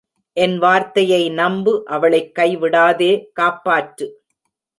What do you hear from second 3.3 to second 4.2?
காப்பாற்று!